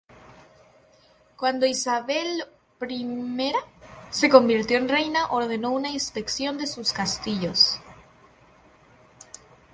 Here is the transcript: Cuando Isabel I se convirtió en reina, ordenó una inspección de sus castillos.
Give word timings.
Cuando 1.35 1.67
Isabel 1.67 2.43
I 2.89 3.07
se 4.09 4.29
convirtió 4.31 4.79
en 4.79 4.89
reina, 4.89 5.27
ordenó 5.27 5.69
una 5.69 5.91
inspección 5.91 6.57
de 6.57 6.65
sus 6.65 6.91
castillos. 6.91 7.79